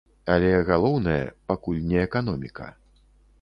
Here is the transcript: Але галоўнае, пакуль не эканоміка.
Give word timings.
Але 0.35 0.47
галоўнае, 0.69 1.21
пакуль 1.51 1.83
не 1.93 1.99
эканоміка. 2.07 2.73